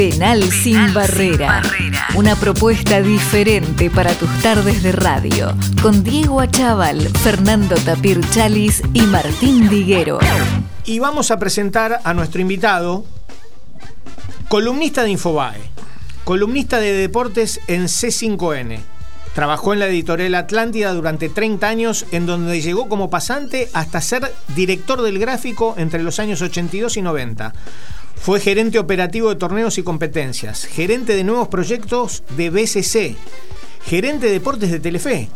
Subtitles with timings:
[0.00, 1.60] Penal, sin, barrera.
[2.14, 5.54] Una propuesta diferente para tus tardes de radio.
[5.82, 10.18] Con Diego Achával, Fernando Tapir Chalis y Martín Diguero.
[10.86, 13.04] Y vamos a presentar a nuestro invitado,
[14.48, 15.60] columnista de Infobae,
[16.24, 18.80] columnista de deportes en C5N.
[19.34, 24.34] Trabajó en la editorial Atlántida durante 30 años, en donde llegó como pasante hasta ser
[24.56, 27.52] director del gráfico entre los años 82 y 90.
[28.20, 33.16] Fue gerente operativo de torneos y competencias, gerente de nuevos proyectos de BCC,
[33.86, 35.30] gerente de deportes de Telefe.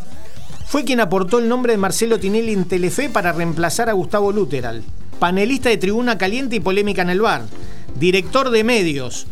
[0.67, 4.85] Fue quien aportó el nombre de Marcelo Tinelli en Telefe para reemplazar a Gustavo Luteral.
[5.19, 7.47] Panelista de Tribuna Caliente y Polémica en el Bar.
[7.99, 9.27] Director de medios,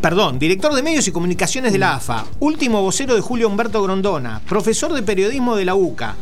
[0.00, 4.40] perdón, director de medios y comunicaciones de la AFA, último vocero de Julio Humberto Grondona,
[4.48, 6.16] profesor de periodismo de la UCA,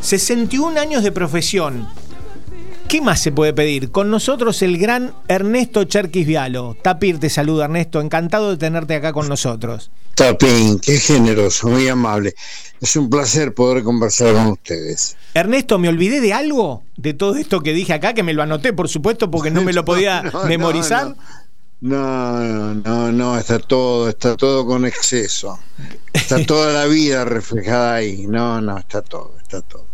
[0.00, 1.86] 61 años de profesión.
[2.94, 3.90] ¿Qué más se puede pedir?
[3.90, 6.76] Con nosotros el gran Ernesto Cherquis Vialo.
[6.80, 8.00] Tapir te saluda, Ernesto.
[8.00, 9.90] Encantado de tenerte acá con nosotros.
[10.14, 12.36] Tapín, qué generoso, muy amable.
[12.80, 15.16] Es un placer poder conversar con ustedes.
[15.34, 16.84] Ernesto, ¿me olvidé de algo?
[16.96, 19.72] De todo esto que dije acá, que me lo anoté, por supuesto, porque no me
[19.72, 21.16] lo podía memorizar.
[21.80, 25.58] No, no, no, está todo, está todo con exceso.
[26.12, 28.28] Está toda la vida reflejada ahí.
[28.28, 29.93] No, no, está todo, está todo.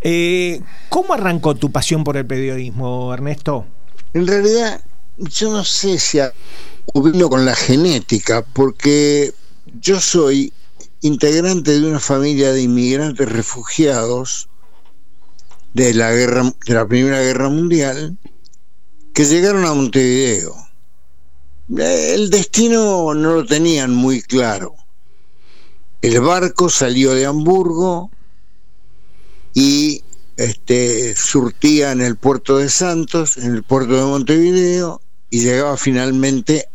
[0.00, 3.66] Eh, ¿Cómo arrancó tu pasión por el periodismo, Ernesto?
[4.14, 4.80] En realidad,
[5.16, 6.18] yo no sé si
[6.94, 9.32] hubo con la genética, porque
[9.80, 10.52] yo soy
[11.02, 14.48] integrante de una familia de inmigrantes refugiados
[15.74, 18.16] de la guerra de la Primera Guerra Mundial
[19.12, 20.68] que llegaron a Montevideo
[21.76, 24.74] el destino no lo tenían muy claro.
[26.00, 28.10] El barco salió de Hamburgo
[29.54, 30.02] y
[30.36, 36.68] este, surtía en el puerto de Santos, en el puerto de Montevideo, y llegaba finalmente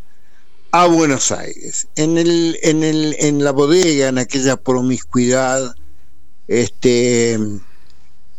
[0.72, 1.88] a Buenos Aires.
[1.96, 5.76] En, el, en, el, en la bodega, en aquella promiscuidad,
[6.48, 7.40] este,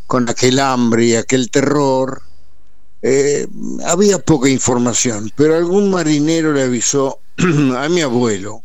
[0.06, 2.22] con aquel hambre y aquel terror,
[3.02, 3.46] eh,
[3.86, 7.20] había poca información, pero algún marinero le avisó
[7.76, 8.63] a mi abuelo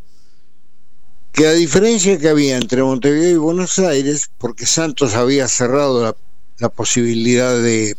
[1.31, 6.15] que a diferencia que había entre Montevideo y Buenos Aires, porque Santos había cerrado
[6.59, 7.95] la, posibilidad de,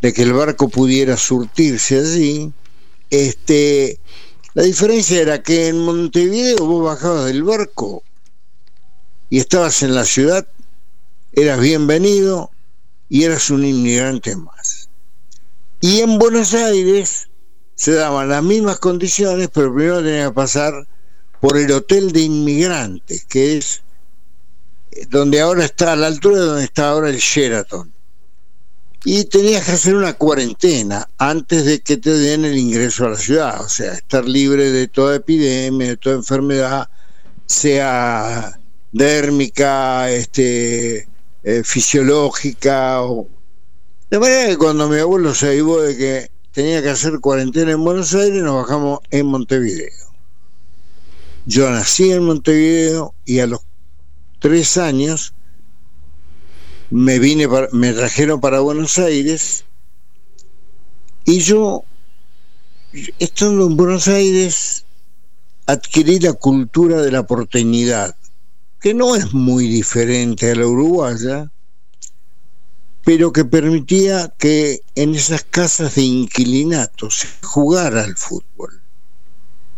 [0.00, 2.52] que el barco pudiera surtirse allí,
[3.10, 3.98] este,
[4.54, 8.02] la diferencia era que en Montevideo vos bajabas del barco
[9.28, 10.46] y estabas en la ciudad,
[11.32, 12.50] eras bienvenido
[13.08, 14.88] y eras un inmigrante más.
[15.80, 17.28] Y en Buenos Aires
[17.74, 20.86] se daban las mismas condiciones, pero primero tenía que pasar
[21.40, 23.82] por el hotel de inmigrantes, que es
[24.92, 27.92] eh, donde ahora está, a la altura de donde está ahora el Sheraton.
[29.04, 33.16] Y tenías que hacer una cuarentena antes de que te den el ingreso a la
[33.16, 36.88] ciudad, o sea, estar libre de toda epidemia, de toda enfermedad,
[37.46, 38.58] sea
[38.90, 41.08] dérmica, este,
[41.44, 43.28] eh, fisiológica o,
[44.10, 47.84] de manera que cuando mi abuelo se avivó de que tenía que hacer cuarentena en
[47.84, 50.05] Buenos Aires, nos bajamos en Montevideo.
[51.46, 53.60] Yo nací en Montevideo y a los
[54.40, 55.32] tres años
[56.90, 59.64] me vine me trajeron para Buenos Aires
[61.24, 61.84] y yo
[63.20, 64.84] estando en Buenos Aires
[65.66, 68.16] adquirí la cultura de la porteñidad
[68.80, 71.50] que no es muy diferente a la uruguaya
[73.04, 78.82] pero que permitía que en esas casas de inquilinatos se jugara al fútbol.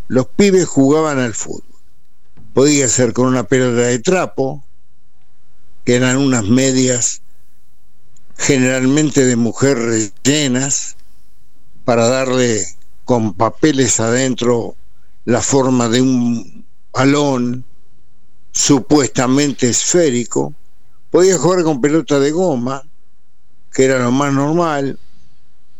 [0.08, 1.62] Los pibes jugaban al fútbol.
[2.54, 4.64] Podía ser con una pelota de trapo,
[5.84, 7.20] que eran unas medias
[8.36, 10.96] generalmente de mujer rellenas,
[11.84, 12.66] para darle
[13.04, 14.76] con papeles adentro
[15.24, 17.64] la forma de un balón
[18.52, 20.54] supuestamente esférico.
[21.10, 22.82] Podía jugar con pelota de goma,
[23.72, 24.98] que era lo más normal,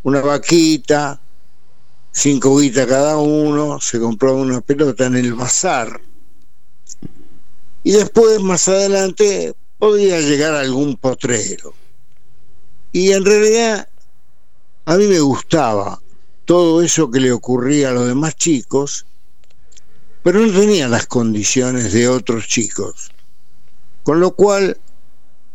[0.03, 1.21] una vaquita,
[2.13, 6.01] cinco guitas cada uno, se compraba una pelota en el bazar.
[7.85, 11.75] Y después, más adelante, podía llegar algún potrero.
[12.93, 13.89] Y en realidad,
[14.85, 16.01] a mí me gustaba
[16.45, 19.07] todo eso que le ocurría a los demás chicos,
[20.23, 23.11] pero no tenía las condiciones de otros chicos.
[24.03, 24.79] Con lo cual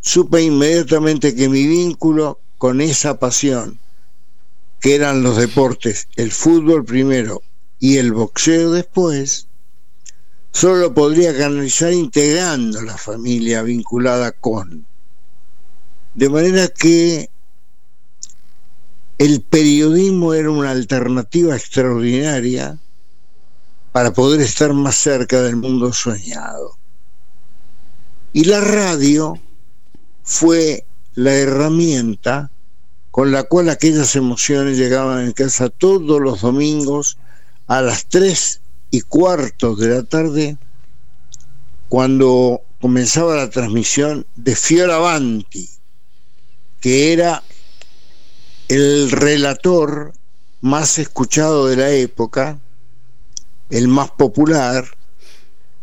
[0.00, 3.78] supe inmediatamente que mi vínculo con esa pasión,
[4.84, 7.40] que eran los deportes, el fútbol primero
[7.80, 9.48] y el boxeo después,
[10.52, 14.84] solo podría canalizar integrando la familia vinculada con.
[16.12, 17.30] De manera que
[19.16, 22.78] el periodismo era una alternativa extraordinaria
[23.90, 26.76] para poder estar más cerca del mundo soñado.
[28.34, 29.40] Y la radio
[30.22, 30.84] fue
[31.14, 32.50] la herramienta
[33.14, 37.16] con la cual aquellas emociones llegaban en casa todos los domingos
[37.68, 40.58] a las tres y cuarto de la tarde,
[41.88, 45.70] cuando comenzaba la transmisión de Fioravanti,
[46.80, 47.44] que era
[48.66, 50.12] el relator
[50.60, 52.58] más escuchado de la época,
[53.70, 54.86] el más popular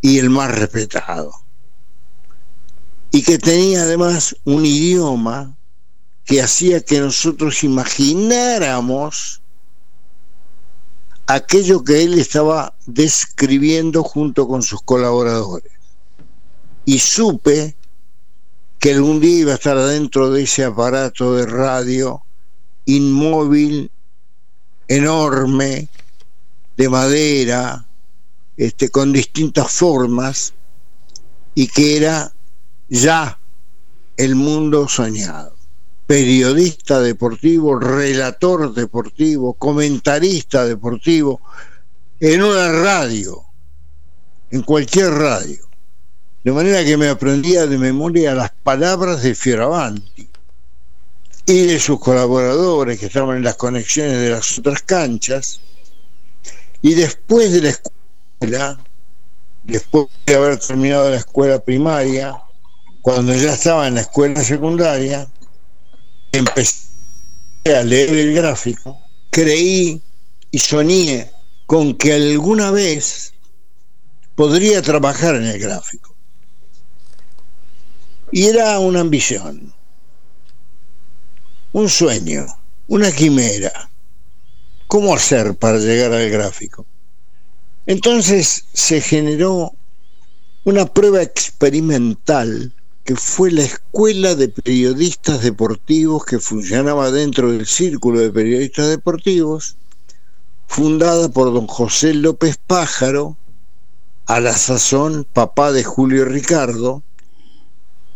[0.01, 1.31] y el más respetado.
[3.09, 5.55] Y que tenía además un idioma
[6.25, 9.41] que hacía que nosotros imagináramos
[11.27, 15.71] aquello que él estaba describiendo junto con sus colaboradores.
[16.85, 17.75] Y supe
[18.79, 22.23] que algún día iba a estar dentro de ese aparato de radio
[22.85, 23.91] inmóvil,
[24.87, 25.87] enorme,
[26.77, 27.85] de madera,
[28.57, 30.53] este, con distintas formas,
[31.53, 32.33] y que era
[32.89, 33.39] ya
[34.17, 35.60] el mundo soñado.
[36.11, 41.39] Periodista deportivo, relator deportivo, comentarista deportivo,
[42.19, 43.41] en una radio,
[44.49, 45.65] en cualquier radio.
[46.43, 50.27] De manera que me aprendía de memoria las palabras de Fioravanti
[51.45, 55.61] y de sus colaboradores que estaban en las conexiones de las otras canchas.
[56.81, 58.77] Y después de la escuela,
[59.63, 62.35] después de haber terminado la escuela primaria,
[63.01, 65.25] cuando ya estaba en la escuela secundaria,
[66.31, 66.87] empecé
[67.65, 68.99] a leer el gráfico,
[69.29, 70.01] creí
[70.51, 71.31] y soñé
[71.65, 73.33] con que alguna vez
[74.35, 76.15] podría trabajar en el gráfico.
[78.31, 79.73] Y era una ambición,
[81.73, 82.45] un sueño,
[82.87, 83.89] una quimera.
[84.87, 86.85] ¿Cómo hacer para llegar al gráfico?
[87.85, 89.73] Entonces se generó
[90.63, 98.19] una prueba experimental que fue la Escuela de Periodistas Deportivos que funcionaba dentro del Círculo
[98.19, 99.75] de Periodistas Deportivos,
[100.67, 103.37] fundada por don José López Pájaro,
[104.27, 107.03] a la sazón papá de Julio Ricardo,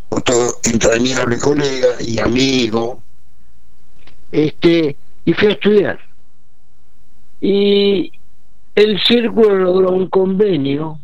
[0.10, 3.02] otro entrañable colega y amigo,
[4.32, 4.96] este,
[5.26, 6.00] y fui a estudiar.
[7.42, 8.12] Y
[8.76, 11.00] el círculo logró un convenio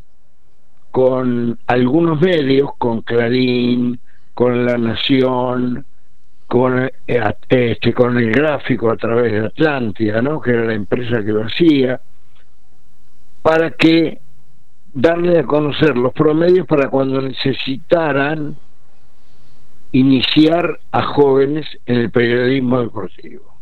[0.92, 4.00] con algunos medios, con Clarín,
[4.34, 5.86] con La Nación,
[6.48, 6.92] con, eh,
[7.48, 10.42] este, con el gráfico a través de Atlántida, ¿no?
[10.42, 12.02] que era la empresa que lo hacía,
[13.42, 14.20] para que
[14.94, 18.58] darle a conocer los promedios para cuando necesitaran
[19.94, 23.60] iniciar a jóvenes en el periodismo deportivo.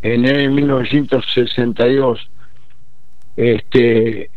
[0.00, 2.30] En el 1962
[3.36, 4.30] este,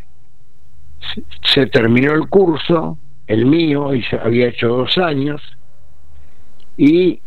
[1.44, 2.98] se terminó el curso,
[3.28, 5.42] el mío, y había hecho dos años,
[6.78, 7.22] y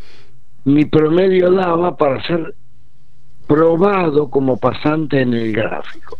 [0.64, 2.54] mi promedio daba para ser
[3.46, 6.18] probado como pasante en el gráfico.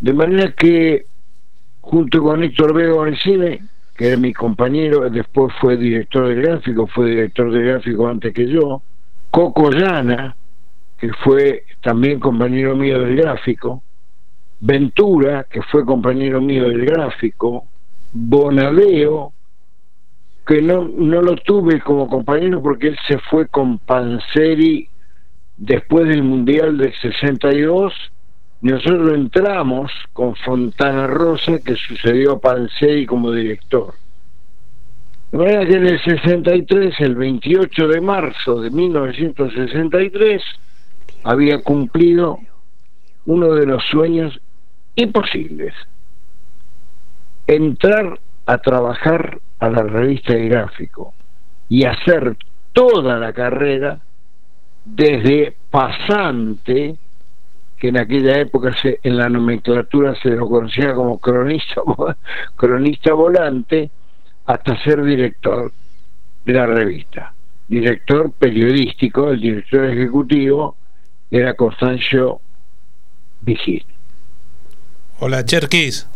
[0.00, 1.04] De manera que,
[1.80, 3.60] junto con Héctor Vega Bonesine,
[3.94, 8.46] que era mi compañero, después fue director del gráfico, fue director del gráfico antes que
[8.46, 8.80] yo,
[9.30, 10.36] Coco Llana,
[10.98, 13.82] que fue también compañero mío del gráfico,
[14.60, 17.66] Ventura, que fue compañero mío del gráfico,
[18.12, 19.32] Bonadeo,
[20.46, 24.88] que no, no lo tuve como compañero porque él se fue con Panseri
[25.56, 27.92] después del Mundial del 62.
[28.62, 33.94] Nosotros entramos con Fontana Rosa, que sucedió a Panseri como director.
[35.30, 40.42] De manera que en el 63, el 28 de marzo de 1963,
[41.22, 42.38] había cumplido
[43.26, 44.40] uno de los sueños
[44.98, 45.74] imposibles.
[47.46, 51.14] Entrar a trabajar a la revista de gráfico
[51.68, 52.36] y hacer
[52.72, 54.00] toda la carrera
[54.84, 56.96] desde pasante,
[57.78, 61.82] que en aquella época en la nomenclatura se lo conocía como cronista,
[62.56, 63.90] cronista volante,
[64.46, 65.70] hasta ser director
[66.44, 67.32] de la revista.
[67.68, 70.76] Director periodístico, el director ejecutivo
[71.30, 72.40] era Constancio
[73.42, 73.84] Vigil.
[75.20, 76.06] Hola, Cherkis.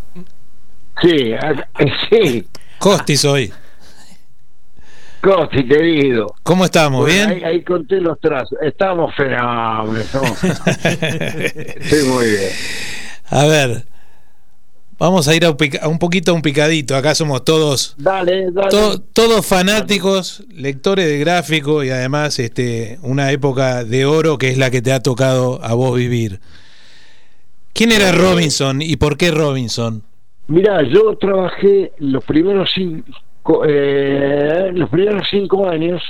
[1.02, 1.32] Sí,
[2.08, 2.46] sí.
[2.78, 3.52] Costi soy.
[5.20, 6.34] Costi, querido.
[6.42, 7.06] ¿Cómo estamos?
[7.06, 7.42] ¿Bien?
[7.44, 8.58] Ahí, conté los trazos.
[8.62, 10.06] Estamos fenómenos.
[11.80, 12.50] sí, muy bien.
[13.30, 13.84] A ver,
[15.02, 16.94] Vamos a ir a un, poquito a un picadito.
[16.94, 17.96] Acá somos todos.
[17.98, 19.00] Dale, dale.
[19.12, 24.70] todos fanáticos, lectores de gráfico y además este, una época de oro que es la
[24.70, 26.38] que te ha tocado a vos vivir.
[27.74, 30.02] ¿Quién era Robinson y por qué Robinson?
[30.48, 36.02] Mira, yo trabajé los primeros cinco, eh, los primeros cinco años,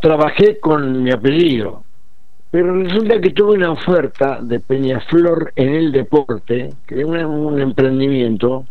[0.00, 1.82] trabajé con mi apellido.
[2.52, 8.64] Pero resulta que tuve una oferta de Peñaflor en el deporte, que es un, emprendimiento,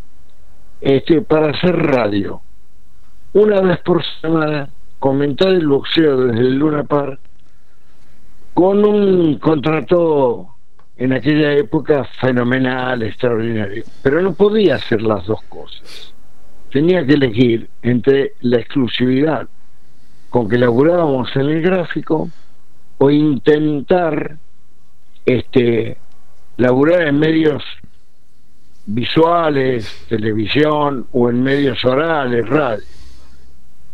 [0.81, 2.41] este, para hacer radio.
[3.33, 7.19] Una vez por semana, comentar el boxeo desde el Luna Park,
[8.53, 10.55] con un contrato
[10.99, 13.85] en aquella época fenomenal, extraordinario.
[14.03, 16.13] Pero no podía hacer las dos cosas.
[16.71, 19.47] Tenía que elegir entre la exclusividad
[20.29, 22.29] con que laburábamos en el gráfico
[22.97, 24.35] o intentar
[25.25, 25.97] este
[26.57, 27.63] laburar en medios
[28.85, 32.83] visuales, televisión o en medios orales, radio.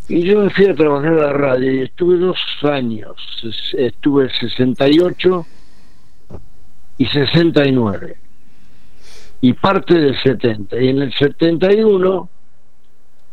[0.10, 3.16] Y yo me fui a trabajar a la radio y estuve dos años,
[3.78, 5.46] estuve 68
[6.98, 8.18] y 69
[9.42, 12.30] y parte del 70 y en el 71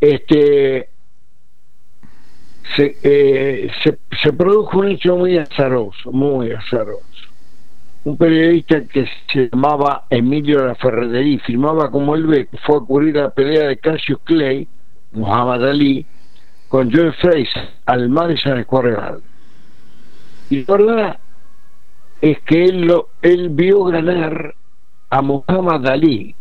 [0.01, 0.89] este
[2.79, 7.05] eh, se, se, produjo un hecho muy azaroso, muy azaroso.
[8.05, 13.17] Un periodista que se llamaba Emilio La Ferretería, firmaba como el ve, fue a cubrir
[13.17, 14.67] la pelea de Cassius Clay,
[15.13, 16.07] Muhammad Ali,
[16.69, 19.23] con Joe Fraser al Madison Square Garden.
[20.51, 21.19] Y la verdad
[22.23, 24.55] es que él, lo, él vio ganar
[25.11, 26.35] a Muhammad Ali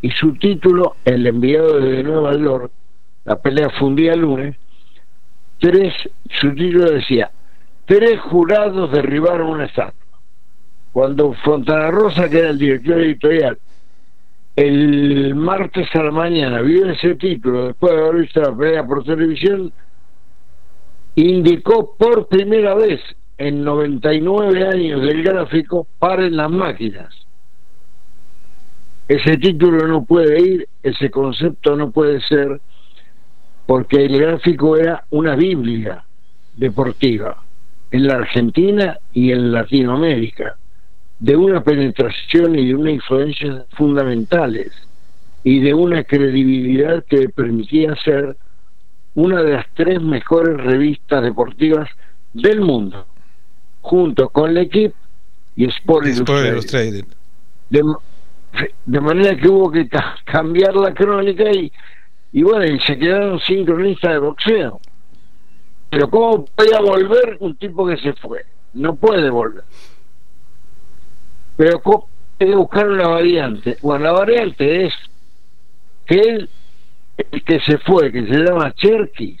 [0.00, 2.70] y su título, El enviado de Nueva York,
[3.24, 4.56] la pelea fue un día lunes,
[5.58, 5.92] tres,
[6.40, 7.32] su título decía,
[7.84, 9.92] tres jurados derribaron una estatua.
[10.92, 13.58] Cuando Fontana Rosa, que era el director editorial,
[14.54, 19.02] el martes a la mañana vio ese título, después de haber visto la pelea por
[19.02, 19.72] televisión,
[21.16, 23.00] indicó por primera vez
[23.38, 27.12] en 99 años del gráfico, paren las máquinas.
[29.08, 32.60] Ese título no puede ir, ese concepto no puede ser
[33.66, 36.04] porque el gráfico era una Biblia
[36.56, 37.42] deportiva
[37.90, 40.56] en la Argentina y en Latinoamérica,
[41.18, 44.72] de una penetración y de una influencia fundamentales
[45.42, 48.36] y de una credibilidad que permitía ser
[49.14, 51.88] una de las tres mejores revistas deportivas
[52.32, 53.06] del mundo,
[53.84, 54.96] junto con el equipo
[55.56, 57.04] y Sport, Illustrated.
[57.68, 57.82] De,
[58.86, 59.88] de manera que hubo que
[60.24, 61.70] cambiar la crónica y
[62.34, 64.80] y bueno, y se quedaron sin cronista de boxeo.
[65.88, 68.44] Pero ¿cómo podía volver un tipo que se fue?
[68.72, 69.62] No puede volver.
[71.56, 73.78] Pero ¿cómo puede buscar una variante?
[73.82, 74.94] Bueno, la variante es
[76.06, 76.50] que él,
[77.30, 79.38] el que se fue, que se llama Cherkis,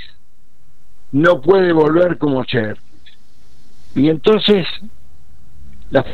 [1.10, 2.93] no puede volver como Cherkis.
[3.94, 4.66] Y entonces
[5.90, 6.04] las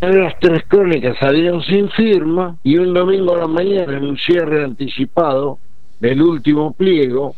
[0.00, 4.64] las tres crónicas salieron sin firma y un domingo a la mañana en un cierre
[4.64, 5.58] anticipado
[6.00, 7.34] el último pliego,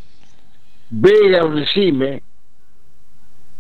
[0.91, 2.23] Vega Onesime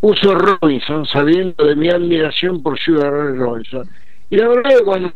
[0.00, 3.88] puso Robinson sabiendo de mi admiración por Sugar Robinson.
[4.30, 5.12] Y la verdad que cuando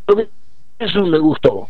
[0.79, 1.69] eso me gustó.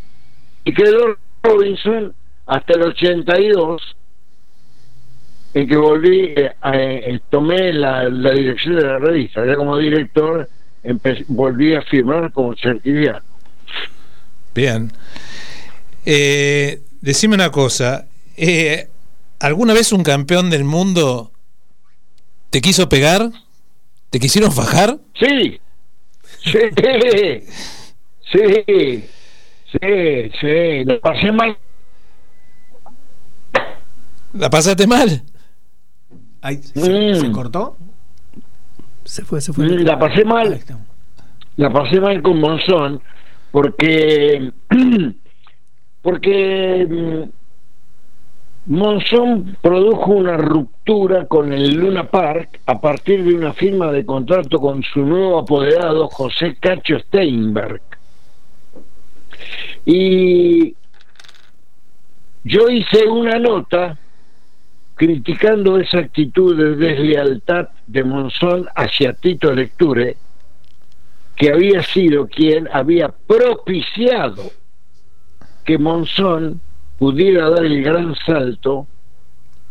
[0.64, 2.14] Y quedó Robinson
[2.47, 3.97] hasta el 82,
[5.52, 9.45] en que volví, eh, eh, tomé la, dirección de la revista.
[9.45, 10.49] Ya como director
[11.28, 13.21] volví a firmar como certificado.
[14.54, 14.92] Bien.
[16.07, 18.88] Eh, decime una cosa, eh,
[19.38, 21.33] ¿alguna vez un campeón del mundo
[22.50, 23.30] te quiso pegar?
[24.11, 24.99] ¿Te quisieron fajar?
[25.19, 25.61] Sí,
[26.42, 26.59] sí,
[28.33, 29.04] sí,
[29.73, 31.57] sí, sí, la pasé mal.
[34.33, 35.23] ¿La pasaste mal?
[36.42, 37.32] ¿Se, mm.
[37.32, 37.76] cortó?
[39.04, 39.66] Se fue, se fue.
[39.66, 40.61] Mm, la pasé mal.
[41.56, 43.00] La pasé mal con Monzón
[43.50, 44.52] porque
[46.02, 47.40] porque mm,
[48.66, 54.59] Monzón produjo una ruptura con el Luna Park a partir de una firma de contrato
[54.59, 57.82] con su nuevo apoderado José Cacho Steinberg.
[59.85, 60.75] Y
[62.44, 63.99] yo hice una nota
[65.00, 70.19] criticando esa actitud de deslealtad de Monzón hacia Tito Lecture,
[71.37, 74.50] que había sido quien había propiciado
[75.64, 76.61] que Monzón
[76.99, 78.88] pudiera dar el gran salto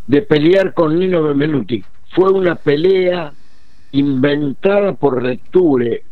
[0.08, 1.84] de pelear con Nino Benvenuti.
[2.10, 3.32] Fue una pelea
[3.92, 6.06] inventada por Lecture,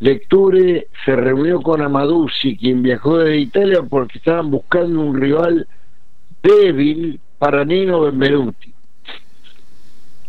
[0.00, 5.66] Lecture se reunió con Amadusi, quien viajó de Italia porque estaban buscando un rival
[6.42, 8.72] débil para Nino Benvenuti.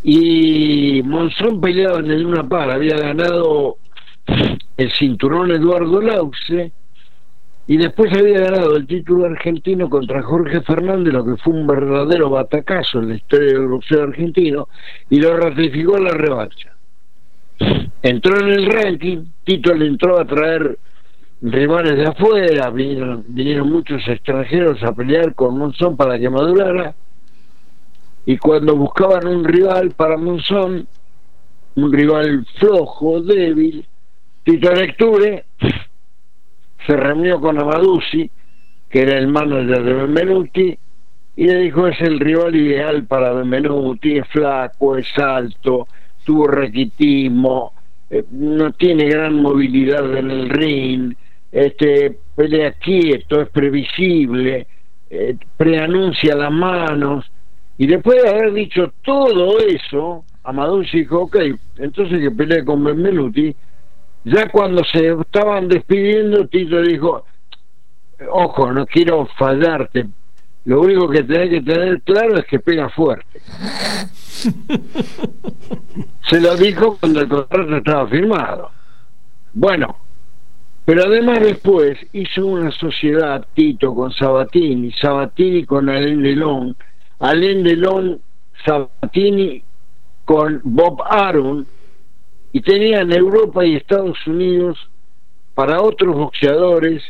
[0.04, 3.78] Y Monzón peleaba en el Luna Par, había ganado
[4.78, 6.72] el cinturón Eduardo Lauce
[7.68, 12.30] y después había ganado el título argentino contra Jorge Fernández, lo que fue un verdadero
[12.30, 14.68] batacazo en la historia del boxeo argentino,
[15.10, 16.76] y lo ratificó en la revancha.
[18.04, 20.78] Entró en el ranking, Tito le entró a traer
[21.42, 26.96] rivales de afuera, vinieron, muchos extranjeros a pelear con Monzón para que madurara,
[28.26, 30.88] y cuando buscaban un rival para Monzón,
[31.76, 33.86] un rival flojo, débil,
[34.44, 35.46] Tito Lecture
[36.86, 38.30] se reunió con Amadusi,
[38.90, 40.78] que era el manager de Benvenuti,
[41.38, 45.88] y le dijo es el rival ideal para Benvenuti, es flaco, es alto,
[46.24, 47.74] tuvo requitismo,
[48.10, 51.16] eh, no tiene gran movilidad en el ring,
[51.52, 54.68] este pelea quieto, es previsible,
[55.10, 57.26] eh, preanuncia las manos,
[57.78, 61.38] y después de haber dicho todo eso, Amadusi dijo, ok,
[61.78, 63.56] entonces que pelee con Benvenuti,
[64.24, 67.26] ya cuando se estaban despidiendo, Tito dijo,
[68.32, 70.08] ojo, no quiero fallarte,
[70.66, 73.40] lo único que tenés que tener claro es que pega fuerte.
[76.30, 78.72] se lo dijo cuando el contrato estaba firmado.
[79.54, 79.98] Bueno,
[80.86, 86.76] pero además después hizo una sociedad Tito con Sabatini, Sabatini con Alain Delon,
[87.20, 88.22] Alain Delon,
[88.64, 89.64] Sabatini
[90.26, 91.66] con Bob Arum,
[92.54, 94.78] y tenía en Europa y Estados Unidos
[95.56, 97.04] para otros boxeadores,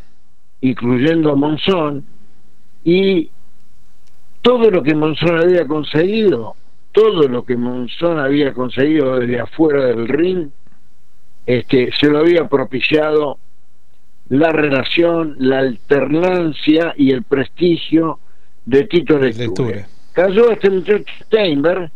[0.62, 2.06] incluyendo a Monzón,
[2.86, 3.30] y
[4.42, 6.56] todo lo que Monzón había conseguido,
[6.94, 10.50] todo lo que Monzón había conseguido desde afuera del ring,
[11.46, 13.38] este, se lo había propiciado
[14.30, 18.20] la relación, la alternancia y el prestigio
[18.66, 19.86] de Tito Lecture.
[20.14, 21.92] Cayó este muchacho Steinberg,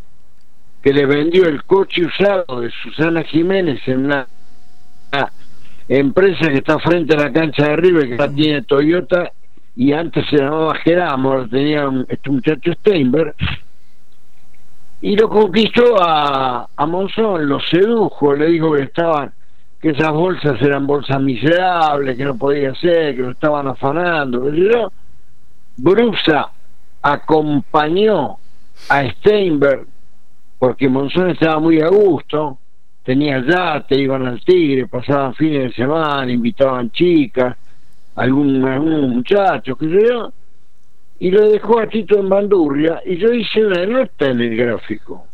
[0.83, 4.27] que le vendió el coche usado de Susana Jiménez en una,
[5.88, 9.31] empresa que está frente a la cancha de River, que ya tiene Toyota,
[9.75, 13.34] y antes se llamaba Geramo, tenía este muchacho Steinberg,
[15.01, 19.34] y lo conquistó a, a Monzón, lo sedujo, le dijo que estaban
[19.82, 24.52] que esas bolsas eran bolsas miserables, que no podía ser, que lo estaban afanando.
[25.78, 26.52] Brusa
[27.02, 28.38] acompañó
[28.89, 29.88] a Steinberg
[30.58, 32.58] porque Monzón estaba muy a gusto,
[33.04, 37.56] tenía yate, iban al Tigre, pasaban fines de semana, invitaban chicas,
[38.15, 40.34] algún, algún muchacho, qué sé yo,
[41.20, 45.26] y lo dejó a Tito en Bandurria, y yo hice una nota en el gráfico.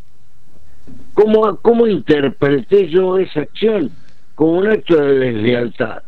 [1.15, 3.89] ¿Cómo, cómo interpreté yo esa acción?
[4.35, 6.03] Como un acto de deslealtad.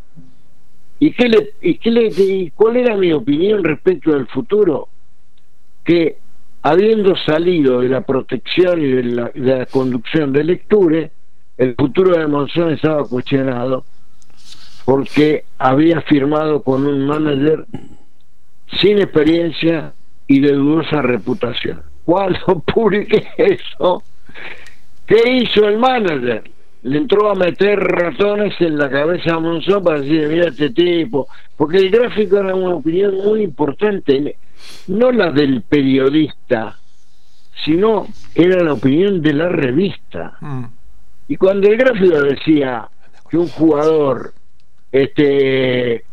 [0.99, 4.89] ¿Y, qué le, y, le, y cuál era mi opinión respecto del futuro?
[5.83, 6.17] Que
[6.63, 11.11] habiendo salido de la protección y de la, conducción de lecture,
[11.57, 13.85] el futuro de Monzón estaba cuestionado
[14.85, 17.65] porque había firmado con un manager
[18.79, 19.93] sin experiencia
[20.27, 21.83] y de dudosa reputación.
[22.05, 22.39] Cuando
[22.73, 24.03] publiqué eso,
[25.05, 26.43] ¿qué hizo el manager?
[26.83, 31.27] Le entró a meter ratones en la cabeza a Monzón para decir, mira este tipo,
[31.55, 34.37] porque el gráfico era una opinión muy importante
[34.87, 36.77] no la del periodista,
[37.63, 40.37] sino era la opinión de la revista.
[40.41, 40.65] Mm.
[41.29, 42.87] Y cuando el gráfico decía
[43.29, 44.33] que un jugador
[44.91, 46.05] este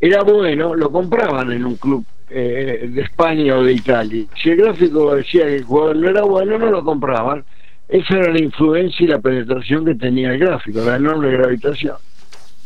[0.00, 4.24] era bueno, lo compraban en un club eh, de España o de Italia.
[4.42, 7.44] Si el gráfico decía que el jugador no era bueno, no lo compraban.
[7.88, 11.96] Esa era la influencia y la penetración que tenía el gráfico, la enorme gravitación.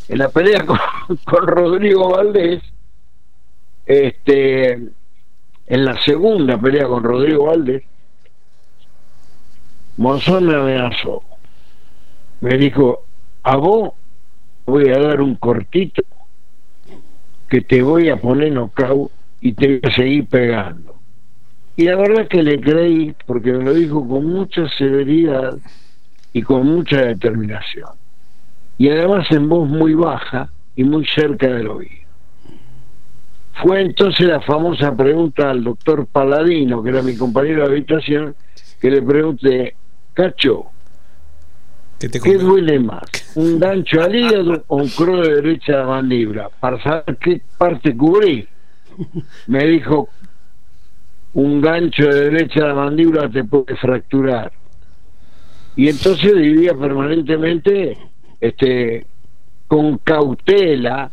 [0.09, 0.64] En la pelea
[1.24, 2.62] con, Rodrigo Valdés,
[3.87, 4.72] este
[5.66, 7.85] en la segunda pelea con Rodrigo Valdés,
[9.96, 11.22] Monzón me amenazó.
[12.40, 13.04] Me dijo,
[13.42, 13.92] a vos
[14.64, 16.02] voy a dar un cortito
[17.48, 20.99] que te voy a poner nocaut y te voy a seguir pegando.
[21.76, 25.56] Y la verdad que le creí porque me lo dijo con mucha severidad
[26.33, 27.90] y con mucha determinación.
[28.78, 32.00] Y además en voz muy baja y muy cerca del oído.
[33.62, 38.35] Fue entonces la famosa pregunta al doctor Paladino, que era mi compañero de habitación,
[38.80, 39.74] que le pregunté,
[40.14, 40.66] Cacho,
[41.98, 43.04] ¿qué, duele más?
[43.35, 46.50] ¿Un gancho al hígado o un crono de derecha de la mandíbula?
[46.59, 48.48] Para saber qué parte cubrí.
[49.46, 50.09] Me dijo,
[51.34, 54.52] un gancho de derecha de la mandíbula te puede fracturar.
[55.76, 57.96] Y entonces vivía permanentemente
[58.40, 59.06] este
[59.68, 61.10] con cautela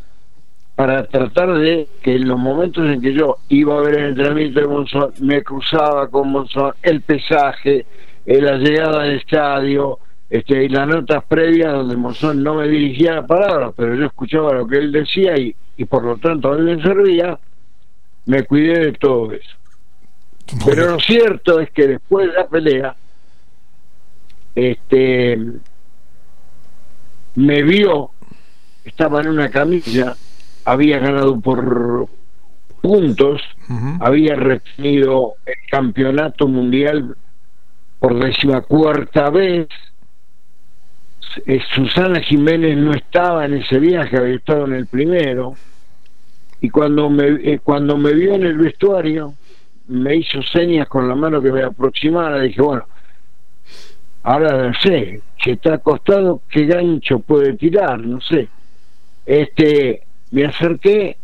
[0.75, 4.59] para tratar de que en los momentos en que yo iba a ver el entrenamiento
[4.59, 7.85] de Monzón, me cruzaba con Monzón, el pesaje,
[8.25, 9.99] eh, la llegada al estadio,
[10.29, 14.53] este, y las notas previas donde Monzón no me dirigía la palabra, pero yo escuchaba
[14.53, 17.39] lo que él decía y, y por lo tanto a él le servía,
[18.25, 19.57] me cuidé de todo eso.
[20.65, 22.95] Pero lo cierto es que después de la pelea,
[24.55, 25.37] este
[27.35, 28.11] me vio,
[28.83, 30.15] estaba en una camilla,
[30.65, 32.07] había ganado por
[32.81, 33.41] puntos,
[33.99, 37.15] había retenido el campeonato mundial
[37.99, 39.67] por decimacuarta vez.
[41.45, 45.53] Eh, Susana Jiménez no estaba en ese viaje, había estado en el primero.
[46.61, 49.35] Y cuando me, eh, cuando me vio en el vestuario,
[49.87, 52.41] me hizo señas con la mano que me aproximara.
[52.41, 52.85] Dije, bueno,
[54.23, 58.49] ahora sé, si está acostado, qué gancho puede tirar, no sé.
[59.25, 61.17] Este, me acerqué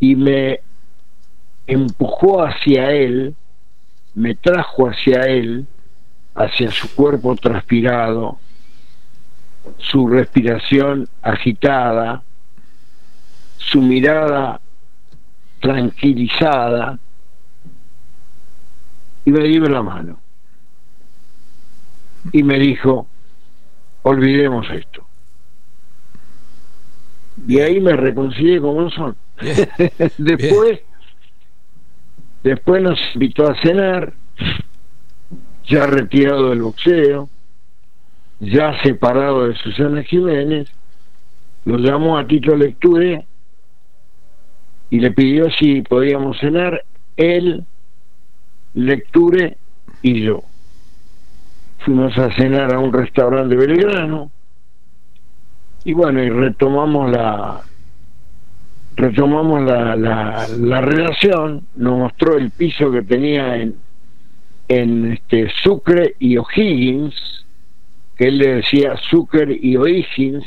[0.00, 0.60] y me
[1.66, 3.34] empujó hacia él,
[4.14, 5.66] me trajo hacia él,
[6.34, 8.38] hacia su cuerpo transpirado,
[9.78, 12.22] su respiración agitada,
[13.58, 14.60] su mirada
[15.60, 16.98] tranquilizada,
[19.24, 20.18] y me dio la mano.
[22.32, 23.06] Y me dijo,
[24.02, 25.06] olvidemos esto.
[27.46, 29.16] Y ahí me reconcilié con Monzón.
[30.18, 30.80] después,
[32.42, 34.12] después nos invitó a cenar,
[35.64, 37.28] ya retirado del boxeo,
[38.40, 40.68] ya separado de Susana Jiménez,
[41.64, 43.24] lo llamó a Tito Lecture
[44.90, 46.84] y le pidió si podíamos cenar
[47.16, 47.64] él,
[48.74, 49.56] Lecture
[50.02, 50.42] y yo.
[51.80, 54.30] Fuimos a cenar a un restaurante de Belgrano.
[55.84, 57.62] Y bueno, y retomamos la
[58.96, 63.76] retomamos la, la, la relación, nos mostró el piso que tenía en,
[64.68, 67.46] en este Sucre y O'Higgins,
[68.16, 70.44] que él le decía Sucre y O'Higgins,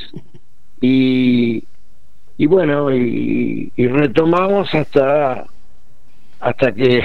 [0.81, 1.63] y,
[2.38, 5.45] y bueno, y, y, retomamos hasta
[6.39, 7.03] hasta que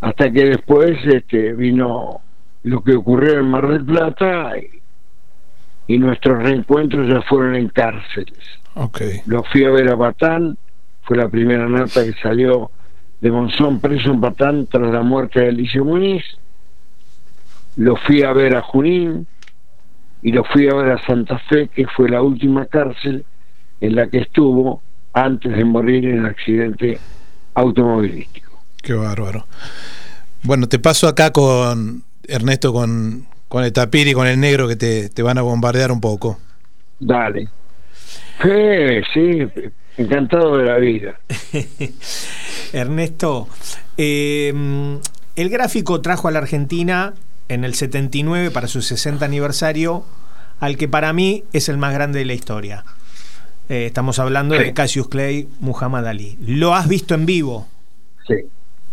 [0.00, 2.20] hasta que después este vino
[2.62, 4.52] lo que ocurrió en Mar del Plata
[5.86, 8.38] y nuestros reencuentros ya fueron en cárceles.
[8.74, 9.20] Okay.
[9.26, 10.56] Lo fui a ver a Batán,
[11.02, 12.70] fue la primera nota que salió
[13.20, 16.24] de Monzón preso en Batán tras la muerte de Alicia Muniz.
[17.76, 19.26] Lo fui a ver a Junín
[20.22, 23.24] y lo fui a ver a Santa Fe, que fue la última cárcel
[23.80, 24.82] en la que estuvo
[25.12, 26.98] antes de morir en el accidente
[27.54, 28.49] automovilístico.
[28.82, 29.46] Qué bárbaro.
[30.42, 34.76] Bueno, te paso acá con Ernesto, con con el tapir y con el negro que
[34.76, 36.38] te, te van a bombardear un poco.
[37.00, 37.48] Dale.
[38.40, 39.48] Sí, sí,
[39.96, 41.18] encantado de la vida.
[42.72, 43.48] Ernesto,
[43.96, 44.54] eh,
[45.34, 47.14] el gráfico trajo a la Argentina
[47.48, 50.04] en el 79 para su 60 aniversario
[50.60, 52.84] al que para mí es el más grande de la historia.
[53.68, 54.62] Eh, estamos hablando sí.
[54.62, 56.38] de Cassius Clay, Muhammad Ali.
[56.40, 57.66] ¿Lo has visto en vivo?
[58.28, 58.36] Sí.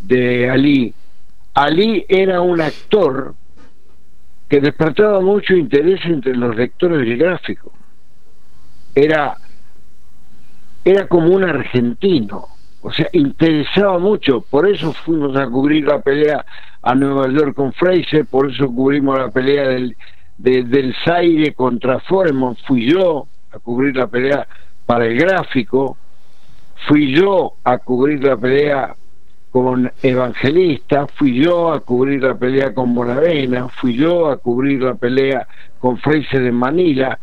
[0.00, 0.92] de Ali.
[1.54, 3.36] Ali era un actor
[4.48, 7.72] que despertaba mucho interés entre los lectores del gráfico.
[8.94, 9.36] Era,
[10.84, 12.46] era como un argentino.
[12.82, 16.44] O sea, interesaba mucho, por eso fuimos a cubrir la pelea
[16.82, 19.96] a Nueva York con Fraser, por eso cubrimos la pelea del,
[20.36, 24.48] de, del Zaire contra Foreman, fui yo a cubrir la pelea
[24.84, 25.96] para el gráfico,
[26.88, 28.96] fui yo a cubrir la pelea
[29.52, 34.94] con Evangelista, fui yo a cubrir la pelea con Bonavena, fui yo a cubrir la
[34.94, 35.46] pelea
[35.78, 37.18] con Fraser en Manila.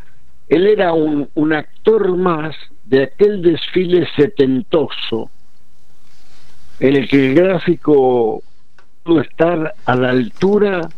[0.49, 5.29] Él era un, un actor más de aquel desfile setentoso
[6.79, 8.41] en el que el gráfico
[9.03, 10.89] pudo estar a la altura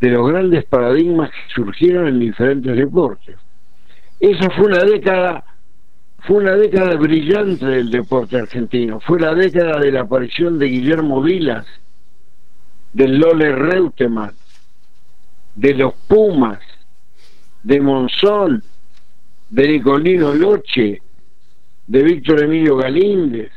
[0.00, 3.36] de los grandes paradigmas que surgieron en diferentes deportes.
[4.18, 5.44] Esa fue una década,
[6.20, 11.22] fue una década brillante del deporte argentino, fue la década de la aparición de Guillermo
[11.22, 11.66] Vilas,
[12.92, 14.32] del Lole Reutemann,
[15.54, 16.58] de los Pumas,
[17.62, 18.62] de Monzón,
[19.50, 21.02] de Nicolino Loche,
[21.86, 23.50] de Víctor Emilio Galíndez,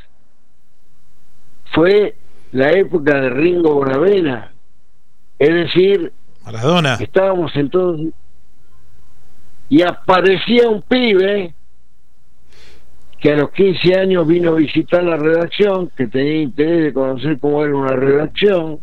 [1.74, 2.15] fue
[2.52, 4.52] la época de Ringo Bonavena,
[5.38, 6.12] Es decir,
[6.44, 6.96] Maradona.
[6.96, 8.13] estábamos entonces
[9.68, 11.54] y aparecía un pibe
[13.20, 17.39] que a los 15 años vino a visitar la redacción, que tenía interés de conocer
[17.39, 18.80] cómo era una redacción.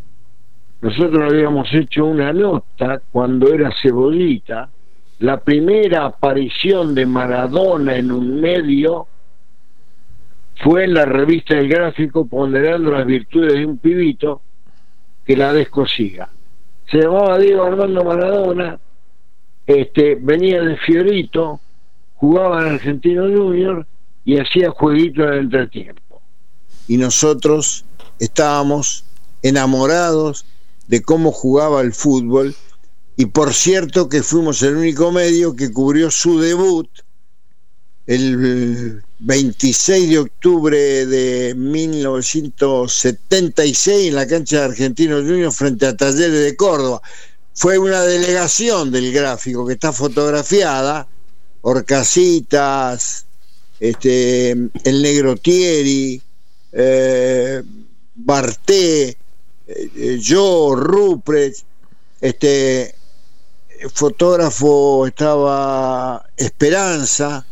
[0.80, 4.68] Nosotros habíamos hecho una nota cuando era cebollita,
[5.18, 9.06] la primera aparición de Maradona en un medio
[10.62, 14.42] fue en la revista El Gráfico ponderando las virtudes de un pibito
[15.24, 16.28] que la descosía.
[16.90, 18.78] Se llamaba Diego Armando Maradona,
[19.66, 21.60] este, venía de Fiorito,
[22.14, 23.86] jugaba en Argentino Junior
[24.24, 26.20] y hacía jueguitos de entretiempo.
[26.88, 27.84] Y nosotros
[28.18, 29.04] estábamos
[29.42, 30.44] enamorados
[30.88, 32.54] de cómo jugaba el fútbol
[33.16, 36.88] y por cierto que fuimos el único medio que cubrió su debut
[38.06, 46.42] el 26 de octubre de 1976 en la cancha de Argentino Junior frente a Talleres
[46.42, 47.00] de Córdoba.
[47.54, 51.06] Fue una delegación del gráfico que está fotografiada,
[51.60, 53.26] Orcasitas,
[53.78, 56.20] este, el Negro Thierry,
[56.72, 57.62] eh,
[58.14, 59.16] Barté,
[59.66, 61.54] eh, yo, Rupert,
[62.20, 62.94] este
[63.90, 67.46] fotógrafo estaba Esperanza,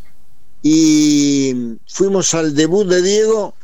[0.63, 3.55] y fuimos al debut de Diego,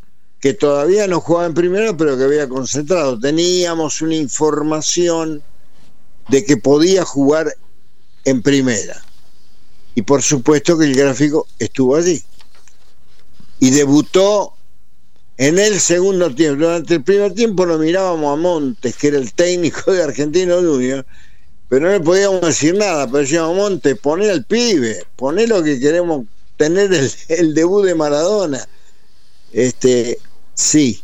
[0.41, 3.19] que todavía no jugaba en primera, pero que había concentrado.
[3.19, 5.43] Teníamos una información
[6.29, 7.55] de que podía jugar
[8.25, 9.03] en primera.
[9.95, 12.23] Y por supuesto que el gráfico estuvo allí.
[13.61, 14.55] Y debutó
[15.39, 16.65] en el segundo tiempo.
[16.65, 21.07] Durante el primer tiempo lo mirábamos a Montes, que era el técnico de Argentino Junior,
[21.69, 23.07] pero no le podíamos decir nada.
[23.07, 26.27] Pero decíamos, Montes, poné al pibe, poné lo que queremos
[26.57, 26.91] tener
[27.29, 28.67] el, debut de Maradona.
[29.53, 30.19] Este,
[30.55, 31.03] sí,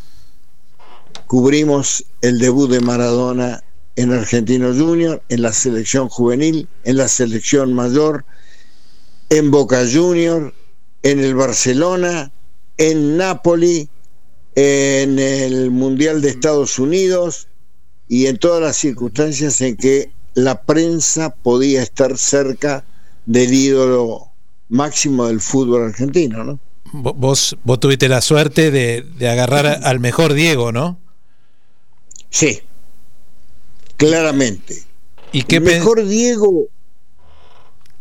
[1.26, 3.62] cubrimos el debut de Maradona
[3.96, 8.24] en Argentino Junior, en la selección juvenil, en la selección mayor,
[9.28, 10.54] en Boca Junior,
[11.02, 12.32] en el Barcelona,
[12.78, 13.88] en Napoli,
[14.54, 17.48] en el Mundial de Estados Unidos
[18.08, 22.84] y en todas las circunstancias en que la prensa podía estar cerca
[23.26, 24.28] del ídolo
[24.68, 26.58] máximo del fútbol argentino, ¿no?
[26.92, 30.98] Vos, vos tuviste la suerte de, agarrar al mejor Diego, ¿no?
[32.28, 32.60] Sí,
[33.96, 34.82] claramente.
[35.32, 36.66] ¿Y qué el mejor Diego,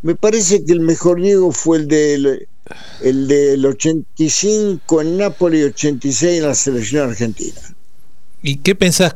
[0.02, 2.48] me parece que el mejor Diego fue el del,
[3.02, 7.62] el del 85 en Nápoles y 86 en la selección argentina.
[8.43, 9.13] ¿Y qué pensás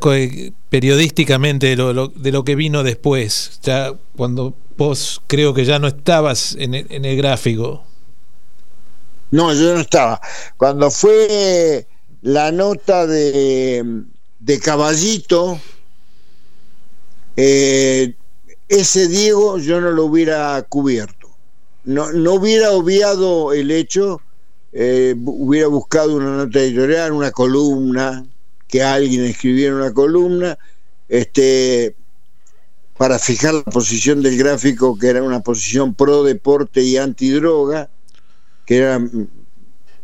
[0.70, 3.60] periodísticamente de lo, de lo que vino después?
[3.64, 7.84] Ya cuando Vos creo que ya no estabas en el, gráfico.
[9.32, 10.20] No, yo no estaba.
[10.58, 11.88] Cuando fue
[12.22, 14.04] la nota de,
[14.40, 15.60] de Caballito,
[17.38, 18.16] eh,
[18.68, 21.30] ese Diego yo no lo hubiera cubierto.
[21.86, 24.22] No, no hubiera obviado el hecho,
[24.74, 28.26] eh, hubiera buscado una nota editorial, una columna,
[28.68, 30.58] que alguien escribiera una columna,
[31.08, 31.96] este,
[32.98, 37.90] para fijar la posición del gráfico, que era una posición pro deporte y antidroga,
[38.66, 39.02] que era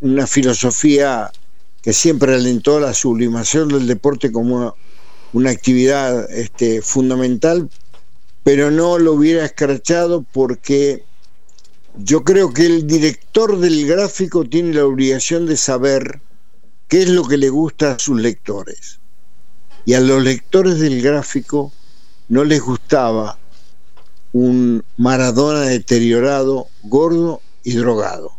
[0.01, 1.31] una filosofía
[1.81, 4.75] que siempre alentó la sublimación del deporte como
[5.33, 7.69] una, actividad este, fundamental,
[8.43, 11.03] pero no lo hubiera escrachado porque
[11.97, 16.21] yo creo que el director del gráfico tiene la obligación de saber
[16.91, 18.99] qué es lo que le gusta a sus lectores.
[19.85, 21.71] Y a los lectores del gráfico
[22.27, 23.39] no les gustaba
[24.33, 28.33] un Maradona deteriorado, gordo y drogado.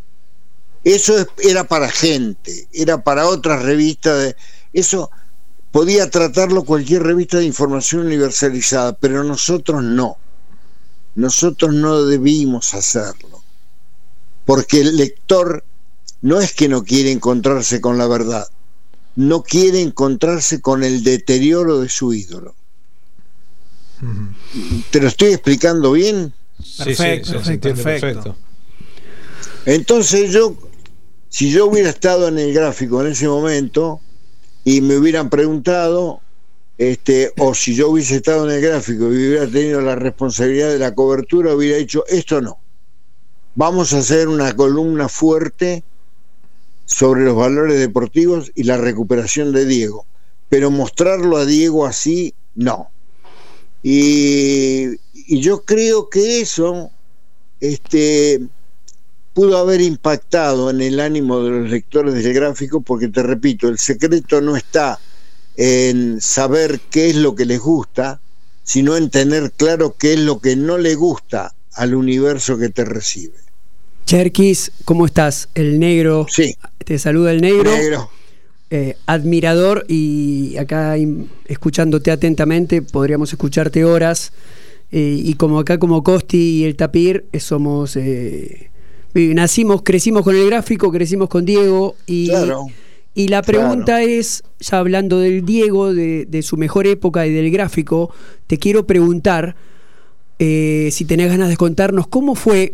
[0.83, 4.35] Eso era para gente, era para otras revistas.
[4.71, 5.09] Eso
[5.71, 10.17] podía tratarlo cualquier revista de información universalizada, pero nosotros no.
[11.15, 13.41] Nosotros no debimos hacerlo.
[14.45, 15.63] Porque el lector
[16.23, 18.47] no es que no quiere encontrarse con la verdad,
[19.15, 22.55] no quiere encontrarse con el deterioro de su ídolo.
[24.89, 26.33] ¿Te lo estoy explicando bien?
[26.77, 28.35] Perfecto, perfecto,
[29.65, 30.55] Entonces yo,
[31.27, 33.99] si yo hubiera estado en el gráfico en ese momento
[34.63, 36.21] y me hubieran preguntado,
[36.77, 40.79] este, o si yo hubiese estado en el gráfico y hubiera tenido la responsabilidad de
[40.79, 42.59] la cobertura, hubiera dicho, esto no.
[43.55, 45.83] Vamos a hacer una columna fuerte
[46.85, 50.05] sobre los valores deportivos y la recuperación de Diego.
[50.49, 52.89] Pero mostrarlo a Diego así, no.
[53.81, 56.91] Y, yo creo que eso
[57.59, 58.41] este,
[59.33, 63.79] pudo haber impactado en el ánimo de los lectores del gráfico, porque te repito, el
[63.79, 64.99] secreto no está
[65.55, 68.19] en saber qué es lo que les gusta,
[68.63, 72.85] sino en tener claro qué es lo que no le gusta al universo que te
[72.85, 73.37] recibe.
[74.05, 75.49] Cherkis, ¿cómo estás?
[75.55, 76.25] El negro.
[76.29, 76.55] Sí.
[76.83, 77.71] Te saluda el negro.
[77.71, 78.09] Negro.
[78.75, 80.95] Eh, admirador y acá
[81.45, 84.33] escuchándote atentamente, podríamos escucharte horas.
[84.91, 87.97] Eh, y como acá como Costi y el Tapir, eh, somos...
[89.13, 92.31] nacimos, crecimos con el gráfico, crecimos con Diego y...
[93.15, 97.51] Y la pregunta es, ya hablando del Diego, de, de, su mejor época y del
[97.51, 98.09] gráfico,
[98.47, 99.55] te quiero preguntar,
[100.39, 102.73] si tenés ganas de contarnos, ¿cómo fue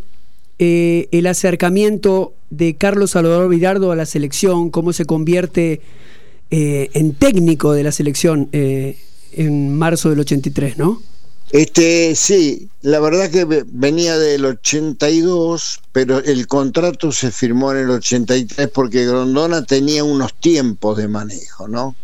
[0.60, 5.80] eh, el acercamiento de Carlos Salvador Villardo a la selección, cómo se convierte
[6.52, 8.98] eh, en técnico de la selección eh,
[9.32, 11.02] en marzo del 83, ¿no?
[11.52, 17.90] Este, sí, la verdad que venía del 82, pero el contrato se firmó en el
[17.92, 21.96] 83 porque Grondona tenía unos tiempos de manejo, ¿no?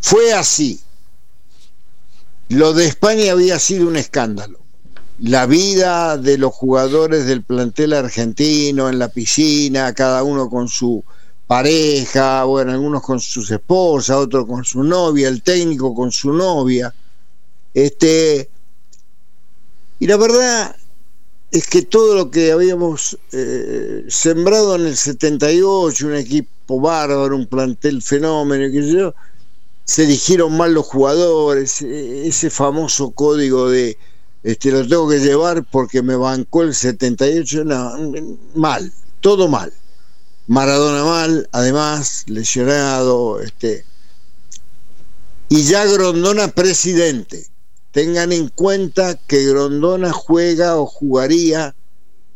[0.00, 0.80] Fue así.
[2.50, 4.60] Lo de España había sido un escándalo
[5.20, 11.02] la vida de los jugadores del plantel argentino en la piscina, cada uno con su
[11.46, 16.94] pareja, bueno, algunos con sus esposas, otros con su novia, el técnico con su novia.
[17.74, 18.48] Este,
[19.98, 20.76] y la verdad
[21.50, 27.46] es que todo lo que habíamos eh, sembrado en el 78, un equipo bárbaro, un
[27.46, 29.14] plantel fenómeno, que yo,
[29.84, 33.96] se eligieron mal los jugadores, e-, ese famoso código de
[34.42, 37.92] este, lo tengo que llevar porque me bancó el 78, no,
[38.54, 39.72] mal, todo mal.
[40.46, 43.84] Maradona mal, además, lesionado, este.
[45.48, 47.46] Y ya Grondona presidente.
[47.90, 51.74] Tengan en cuenta que Grondona juega o jugaría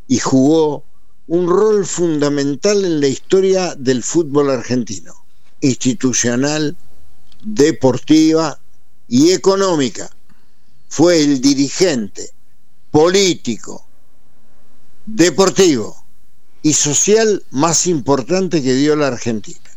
[0.09, 0.85] y jugó
[1.29, 5.15] un rol fundamental en la historia del fútbol argentino,
[5.61, 6.77] institucional,
[7.45, 8.59] deportiva
[9.09, 10.11] y económica
[10.93, 12.35] fue el dirigente
[12.91, 13.83] político,
[15.07, 15.97] deportivo
[16.61, 19.71] y social más importante que dio la Argentina.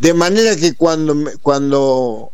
[0.00, 2.30] De manera que cuando, cuando,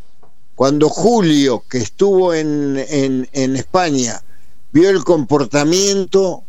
[0.57, 4.25] cuando Julio, que estuvo en, en, España,
[4.73, 6.43] vio el comportamiento,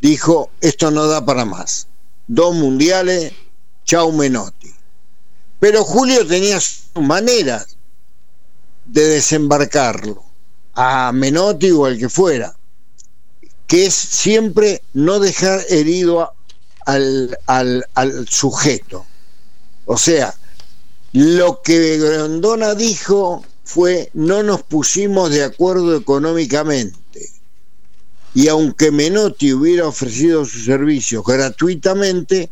[0.00, 1.88] dijo, esto no da para más.
[2.26, 3.34] Dos mundiales,
[3.84, 4.72] chau Menotti.
[5.60, 7.76] Pero Julio tenía sus maneras
[8.86, 10.24] de desembarcarlo
[10.74, 12.54] a Menotti o al que fuera,
[13.66, 16.32] que es siempre no dejar herido
[16.86, 19.06] al, al, al sujeto.
[19.86, 20.34] O sea,
[21.12, 27.30] lo que Grandona dijo fue no nos pusimos de acuerdo económicamente.
[28.34, 32.50] Y aunque Menotti hubiera ofrecido sus servicios gratuitamente,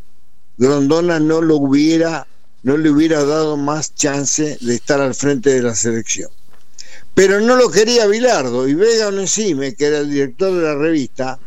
[0.56, 2.26] Grondona no lo hubiera,
[2.62, 6.30] no le hubiera dado más chance de estar al frente de la selección
[7.14, 8.68] pero no lo quería Bilardo.
[8.68, 11.38] Y Vega Onesime, que era el director de la revista,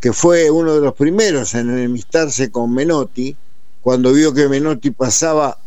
[0.00, 3.36] que fue uno de los primeros en enemistarse con Menotti,
[3.82, 5.58] cuando vio que Menotti pasaba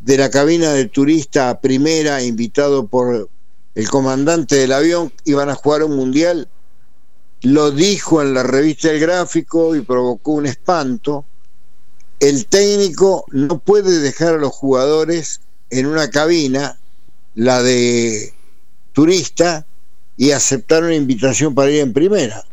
[0.00, 3.30] de la cabina de turista a primera, invitado por
[3.74, 6.48] el comandante del avión, iban a jugar un mundial,
[7.42, 11.24] lo dijo en la revista El Gráfico y provocó un espanto.
[12.20, 16.78] El técnico no puede dejar a los jugadores en una cabina,
[17.34, 18.34] la de
[18.92, 19.66] turista
[20.16, 22.44] y aceptar una invitación para ir en primera.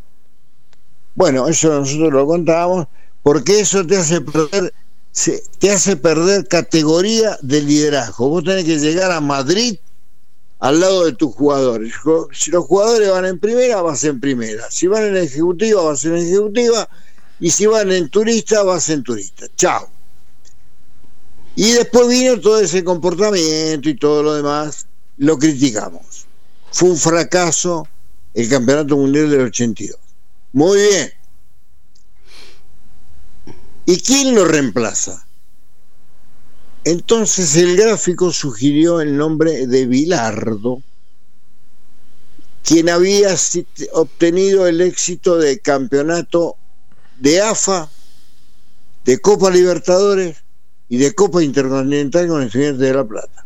[1.15, 2.87] Bueno, eso nosotros lo contábamos
[3.23, 4.73] porque eso te hace perder
[5.57, 8.29] te hace perder categoría de liderazgo.
[8.29, 9.77] Vos tenés que llegar a Madrid
[10.59, 11.93] al lado de tus jugadores.
[12.31, 14.69] Si los jugadores van en primera, vas en primera.
[14.69, 16.87] Si van en ejecutiva, vas en ejecutiva.
[17.39, 19.47] Y si van en turista, vas en turista.
[19.55, 19.89] Chao.
[21.55, 24.85] Y después vino todo ese comportamiento y todo lo demás.
[25.17, 26.18] Lo criticamos.
[26.71, 27.87] Fue un fracaso
[28.33, 29.97] el Campeonato Mundial del 82.
[30.53, 31.11] Muy bien.
[33.85, 35.25] ¿Y quién lo reemplaza?
[36.83, 40.81] Entonces el gráfico sugirió el nombre de Bilardo,
[42.63, 43.35] quien había
[43.93, 46.55] obtenido el éxito de campeonato
[47.19, 47.89] de AFA,
[49.05, 50.37] de Copa Libertadores
[50.87, 53.45] y de Copa Intercontinental con Estudiantes de La Plata.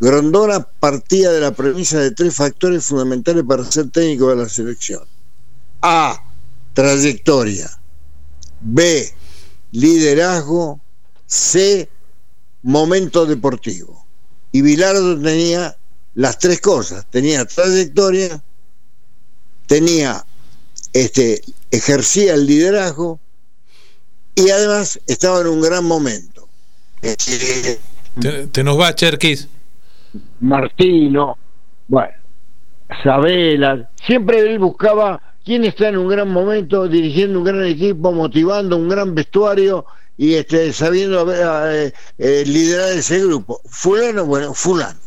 [0.00, 5.02] Grondona partía de la premisa de tres factores fundamentales para ser técnico de la selección.
[5.82, 6.20] A.
[6.72, 7.70] Trayectoria.
[8.60, 9.12] B.
[9.72, 10.80] Liderazgo.
[11.26, 11.88] C.
[12.62, 14.04] Momento deportivo.
[14.52, 15.76] Y Bilardo tenía
[16.14, 17.06] las tres cosas.
[17.10, 18.42] Tenía trayectoria,
[19.66, 20.24] tenía,
[20.92, 23.18] este, ejercía el liderazgo
[24.34, 26.48] y además estaba en un gran momento.
[28.20, 29.48] te, nos va, Cherkis.
[30.44, 31.38] Martino,
[31.88, 32.12] bueno.
[33.02, 38.76] Sabela, siempre él buscaba quién está en un gran momento, dirigiendo un gran equipo, motivando
[38.76, 39.86] un gran vestuario
[40.18, 43.60] y este, sabiendo eh, eh, liderar ese grupo.
[43.64, 44.98] Fulano, bueno, fulano.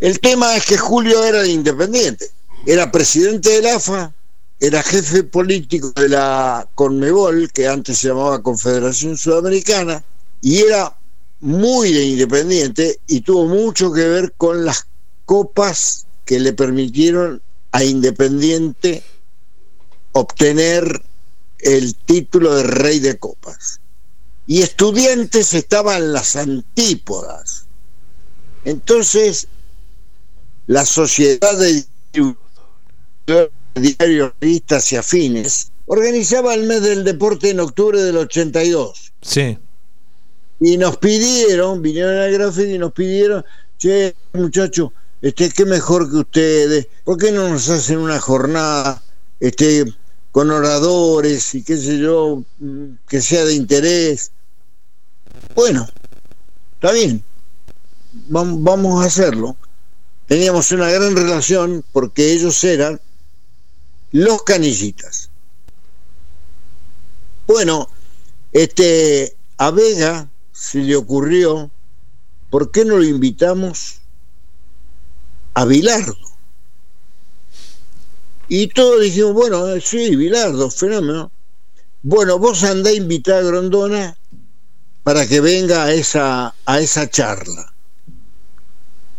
[0.00, 2.26] El tema es que Julio era de independiente,
[2.66, 4.12] era presidente del AFA,
[4.60, 10.02] era jefe político de la Conmebol, que antes se llamaba Confederación Sudamericana,
[10.42, 10.92] y era
[11.40, 14.86] muy de independiente y tuvo mucho que ver con las
[15.24, 19.02] copas que le permitieron a Independiente
[20.12, 21.02] obtener
[21.58, 23.80] el título de rey de copas.
[24.46, 27.66] Y estudiantes estaban las antípodas.
[28.64, 29.48] Entonces,
[30.66, 31.84] la sociedad de
[33.74, 39.12] diarios, revistas y afines organizaba el mes del deporte en octubre del 82.
[39.20, 39.58] Sí.
[40.60, 43.44] Y nos pidieron, vinieron al gráfico y nos pidieron,
[43.78, 44.90] che, muchachos,
[45.20, 49.02] este, qué mejor que ustedes, ¿por qué no nos hacen una jornada
[49.40, 49.84] este,
[50.32, 52.42] con oradores y qué sé yo,
[53.08, 54.32] que sea de interés?
[55.54, 55.88] Bueno,
[56.74, 57.22] está bien,
[58.28, 59.56] vamos a hacerlo.
[60.26, 63.00] Teníamos una gran relación porque ellos eran
[64.12, 65.30] los canillitas.
[67.46, 67.88] Bueno,
[68.52, 71.70] este, a Vega se le ocurrió,
[72.48, 74.00] ¿por qué no lo invitamos
[75.52, 76.16] a Bilardo?
[78.48, 81.30] Y todos dijimos, bueno, eh, sí, Bilardo, fenómeno.
[82.02, 84.16] Bueno, vos andá a invitar a Grondona
[85.02, 87.74] para que venga a esa, a esa charla.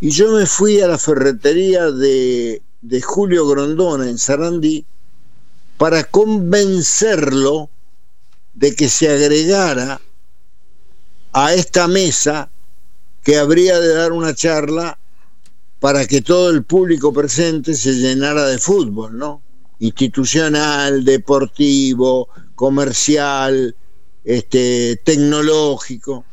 [0.01, 4.85] Y yo me fui a la ferretería de, de Julio Grondona en Sarandí
[5.77, 7.69] para convencerlo
[8.55, 10.01] de que se agregara
[11.39, 12.49] a esta mesa
[13.23, 14.97] que habría de dar una charla
[15.79, 19.43] para que todo el público presente se llenara de fútbol, ¿no?
[19.77, 23.75] Institucional, deportivo, comercial,
[24.23, 26.25] este, tecnológico.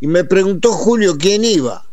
[0.00, 1.84] Y me preguntó Julio quién iba.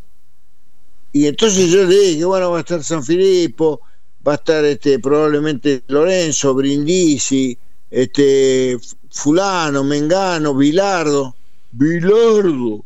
[1.14, 3.82] Y entonces yo le dije, bueno, va a estar San Filippo,
[4.26, 7.58] va a estar este, probablemente Lorenzo, Brindisi,
[7.90, 8.78] este,
[9.10, 11.36] fulano, Mengano, Bilardo.
[11.76, 12.84] Bilardo.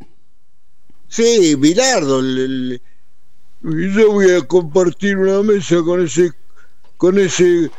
[1.10, 2.22] Sí, Bilardo.
[2.22, 6.32] yo voy a compartir una mesa con ese,
[6.96, 7.70] con ese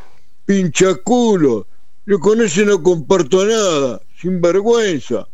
[0.45, 1.67] pinchaculo.
[2.05, 5.27] Yo con ese no comparto nada, sin vergüenza.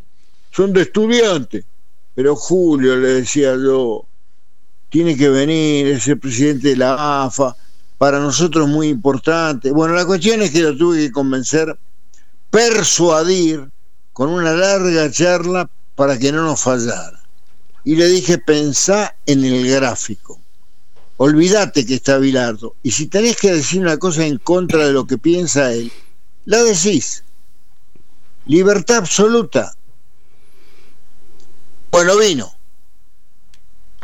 [0.51, 1.65] Son de estudiantes.
[2.13, 4.05] Pero Julio, le decía yo,
[4.89, 7.53] tiene que venir, es el presidente de la AFA,
[7.97, 9.71] para nosotros muy importante.
[9.71, 11.77] Bueno, la cuestión es que lo tuve que convencer,
[12.49, 13.69] persuadir
[14.15, 17.21] con una larga charla para que no nos fallara.
[17.83, 20.39] Y le dije, pensá en el gráfico.
[21.17, 22.77] Olvídate que está Bilardo.
[22.81, 25.91] Y si tenés que decir una cosa en contra de lo que piensa él,
[26.45, 27.25] la decís.
[28.45, 29.75] Libertad absoluta.
[31.91, 32.55] Bueno, vino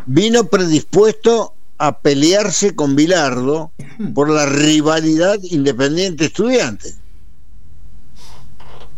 [0.05, 3.71] vino predispuesto a pelearse con Bilardo
[4.13, 6.93] por la rivalidad independiente estudiante.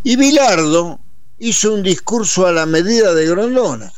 [0.04, 1.03] Y Bilardo
[1.44, 3.92] hizo un discurso a la medida de Grondona,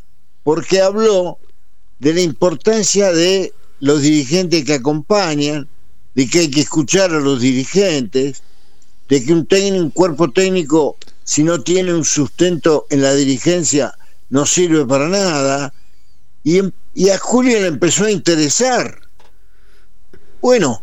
[0.43, 1.37] porque habló
[1.99, 5.67] de la importancia de los dirigentes que acompañan,
[6.15, 8.41] de que hay que escuchar a los dirigentes,
[9.09, 13.93] de que un, cuerpo técnico, si no tiene un sustento en la dirigencia,
[14.31, 15.71] no sirve para nada,
[16.43, 16.61] y,
[16.95, 19.01] y a Julio le empezó a interesar.
[20.41, 20.81] Bueno,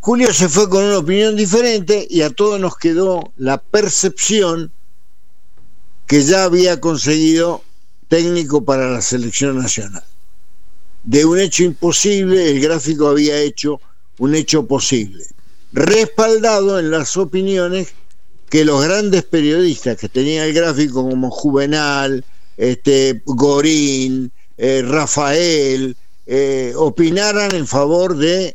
[0.00, 4.72] Julio se fue con una opinión diferente y a todos nos quedó la percepción
[6.12, 7.62] que ya había conseguido
[8.06, 10.04] técnico para la selección nacional.
[11.04, 13.80] De un hecho imposible, el gráfico había hecho
[14.18, 15.24] un hecho posible,
[15.72, 17.94] respaldado en las opiniones
[18.50, 22.22] que los grandes periodistas que tenían el gráfico como Juvenal,
[22.58, 25.96] este, Gorín, eh, Rafael,
[26.26, 28.54] eh, opinaran en favor de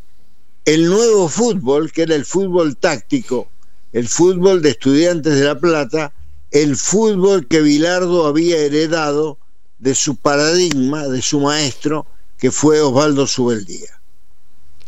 [0.63, 3.47] el nuevo fútbol, que era el fútbol táctico,
[3.93, 6.13] el fútbol de estudiantes de La Plata,
[6.61, 9.37] el fútbol que Bilardo había heredado
[9.79, 14.01] de su paradigma, de su maestro, que fue Osvaldo Subeldía.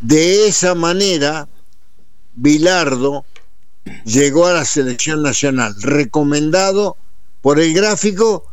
[0.02, 1.48] De esa manera,
[2.36, 3.26] Bilardo
[4.06, 6.98] llegó a la selección nacional, recomendado
[7.42, 8.46] por el gráfico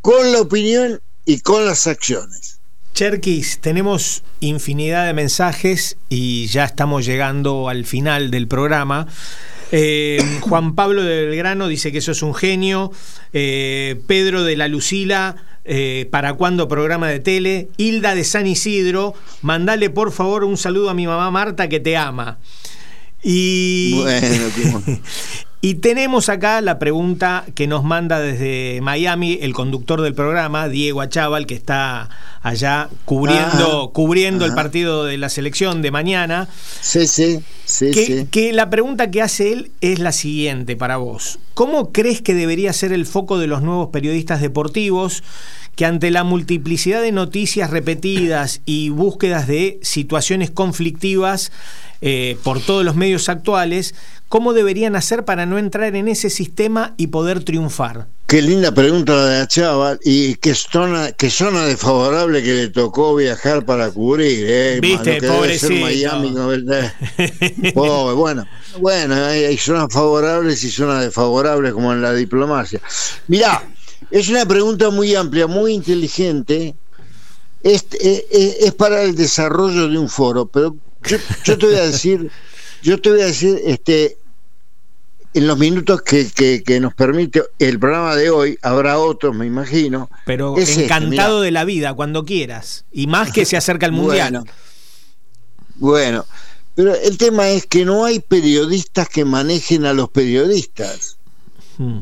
[0.00, 2.57] con la opinión y con las acciones.
[2.98, 9.06] Cherkis, tenemos infinidad de mensajes y ya estamos llegando al final del programa.
[9.70, 12.90] Eh, Juan Pablo de Belgrano dice que eso es un genio.
[13.32, 17.68] Eh, Pedro de la Lucila eh, para cuándo programa de tele.
[17.76, 21.96] Hilda de San Isidro, mandale por favor un saludo a mi mamá Marta que te
[21.96, 22.40] ama.
[23.22, 24.02] Y,
[25.60, 31.00] y tenemos acá la pregunta que nos manda desde Miami el conductor del programa, Diego
[31.00, 32.08] Achával, que está
[32.42, 36.48] allá cubriendo, cubriendo el partido de la selección de mañana.
[36.80, 41.38] Sí, sí, sí que, que la pregunta que hace él es la siguiente para vos.
[41.54, 45.22] ¿Cómo crees que debería ser el foco de los nuevos periodistas deportivos
[45.76, 51.52] que ante la multiplicidad de noticias repetidas y búsquedas de situaciones conflictivas
[52.00, 53.94] eh, por todos los medios actuales,
[54.28, 58.08] ¿cómo deberían hacer para no entrar en ese sistema y poder triunfar?
[58.28, 63.14] Qué linda pregunta la de Achával y qué zona, qué zona desfavorable que le tocó
[63.14, 64.80] viajar para cubrir, ¿eh?
[64.82, 65.72] Viste, pobrecito.
[65.72, 66.34] Miami,
[67.72, 68.46] Pobre, bueno,
[68.80, 72.82] bueno, hay, zonas favorables y zonas desfavorables como en la diplomacia.
[73.28, 73.66] Mirá,
[74.10, 76.74] es una pregunta muy amplia, muy inteligente.
[77.62, 80.76] Es, es, eh, eh, es para el desarrollo de un foro, pero
[81.44, 82.30] yo, te voy a decir,
[82.82, 84.18] yo te voy a decir, este,
[85.34, 90.10] en los minutos que, nos permite el programa de hoy, habrá otros, me imagino.
[90.24, 92.84] Pero este, encantado de la vida, cuando quieras.
[92.92, 94.44] Y más que se acerca el mundial.
[95.76, 96.24] Bueno,
[96.74, 101.18] pero el tema es que no hay periodistas que manejen a los periodistas.
[101.76, 102.00] Hmm.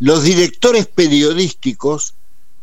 [0.00, 2.14] Los directores periodísticos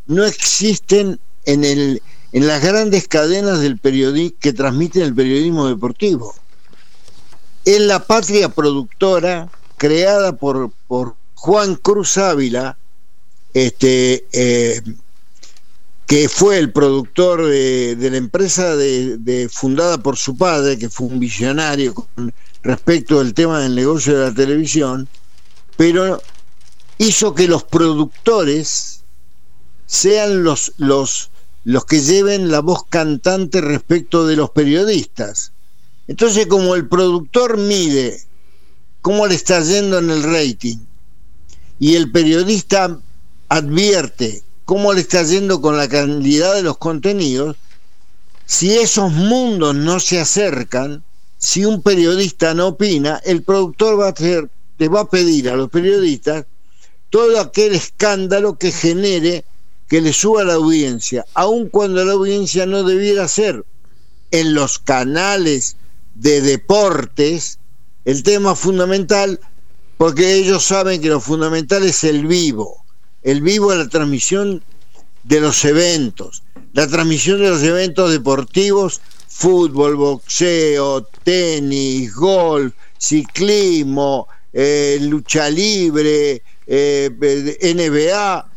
[0.07, 2.01] no existen en el
[2.33, 3.79] en las grandes cadenas del
[4.39, 6.33] que transmiten el periodismo deportivo.
[7.65, 9.49] Es la patria productora
[9.81, 12.77] creada por, por Juan Cruz Ávila,
[13.51, 14.79] este, eh,
[16.05, 21.19] que fue el productor de, la empresa de, fundada por su padre, que fue un
[21.19, 21.95] visionario
[22.61, 25.07] respecto al tema del negocio de la televisión,
[25.77, 26.21] pero
[26.99, 29.01] hizo que los productores
[29.87, 31.31] sean los, los
[31.63, 35.53] los que lleven la voz cantante respecto de los periodistas.
[36.07, 38.21] Entonces, como el productor mide
[39.01, 40.77] cómo le está yendo en el rating.
[41.79, 42.99] Y el periodista
[43.49, 47.57] advierte cómo le está yendo con la calidad de los contenidos,
[48.45, 51.03] si esos mundos no se acercan,
[51.37, 56.45] si un periodista no opina, el productor va a va a pedir a los periodistas
[57.09, 59.45] todo aquel escándalo que genere
[59.87, 63.65] que le suba la audiencia, aun cuando la audiencia no debiera ser
[64.31, 65.75] en los canales
[66.15, 67.59] de deportes
[68.05, 69.39] el tema fundamental,
[69.97, 72.83] porque ellos saben que lo fundamental es el vivo,
[73.21, 74.63] el vivo es la transmisión
[75.23, 76.43] de los eventos,
[76.73, 87.59] la transmisión de los eventos deportivos, fútbol, boxeo, tenis, golf, ciclismo, eh, lucha libre, eh,
[87.61, 88.51] NBA,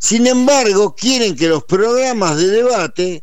[0.00, 3.22] sin embargo, quieren que los programas de debate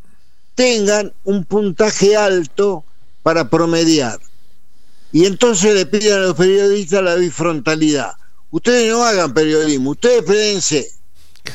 [0.53, 2.83] tengan un puntaje alto
[3.23, 4.19] para promediar.
[5.17, 8.11] Y entonces le piden a los periodistas la bifrontalidad.
[8.51, 10.91] Ustedes no hagan periodismo, ustedes pédense.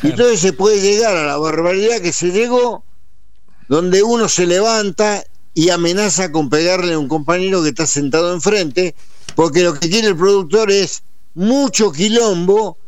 [0.02, 2.82] Y entonces se puede llegar a la barbaridad que se llegó,
[3.68, 5.22] donde uno se levanta
[5.54, 8.96] y amenaza con pegarle a un compañero que está sentado enfrente,
[9.36, 11.04] porque lo que quiere el productor es
[11.34, 12.78] mucho quilombo,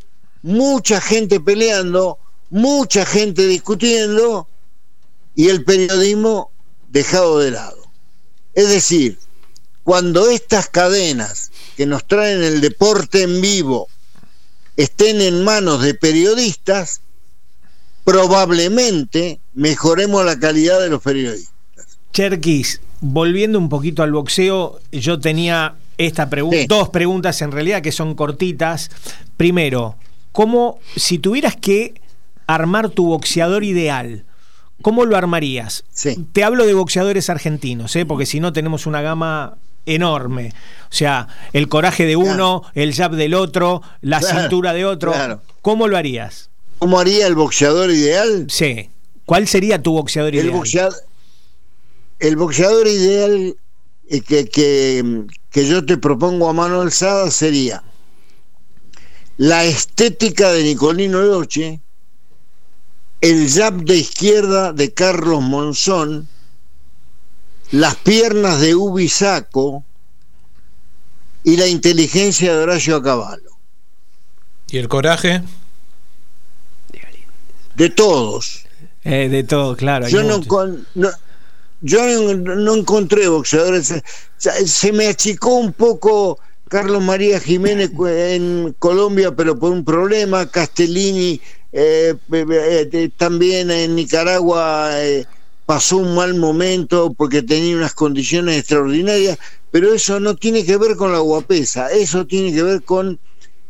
[0.41, 2.19] mucha gente peleando,
[2.49, 4.49] mucha gente discutiendo
[5.35, 6.51] y el periodismo
[6.89, 7.77] dejado de lado.
[8.53, 9.17] Es decir,
[9.85, 13.87] cuando estas cadenas que nos traen el deporte en vivo
[14.75, 17.01] estén en manos de periodistas,
[18.03, 21.53] probablemente mejoremos la calidad de los periodistas.
[22.11, 27.91] Cherkis, volviendo un poquito al boxeo, yo tenía esta pregunta, dos preguntas en realidad que
[27.91, 28.89] son cortitas.
[29.37, 29.97] Primero,
[30.31, 32.01] ¿cómo si tuvieras que
[32.47, 34.25] armar tu boxeador ideal,
[34.81, 35.83] ¿cómo lo armarías?
[36.33, 38.07] Te hablo de boxeadores argentinos, ¿eh?
[38.07, 40.53] porque si no tenemos una gama enorme.
[40.83, 45.13] O sea, el coraje de uno, el jab del otro, la cintura de otro.
[45.61, 46.49] ¿Cómo lo harías?
[46.79, 48.47] ¿Cómo haría el boxeador ideal?
[48.49, 48.89] Sí.
[49.25, 50.51] ¿Cuál sería tu boxeador el ideal?
[50.51, 50.95] Boxeador,
[52.19, 53.55] el boxeador ideal
[54.09, 57.83] eh, que, que, que yo te propongo a mano alzada sería
[59.37, 61.81] la estética de Nicolino Loche,
[63.21, 66.27] el jab de izquierda de Carlos Monzón,
[67.71, 69.83] las piernas de Ubisaco
[71.43, 73.51] y la inteligencia de Horacio Caballo.
[74.69, 75.43] ¿Y el coraje?
[77.75, 78.65] De todos.
[79.03, 80.07] Eh, de todos, claro.
[80.07, 80.41] Yo no,
[81.81, 83.93] yo no, encontré boxeadores.
[84.37, 90.49] Se me achicó un poco Carlos María Jiménez en Colombia, pero por un problema.
[90.49, 91.39] Castellini
[91.71, 94.89] eh, eh, también en Nicaragua
[95.65, 99.37] pasó un mal momento porque tenía unas condiciones extraordinarias,
[99.71, 103.19] pero eso no tiene que ver con la guapesa, eso tiene que ver con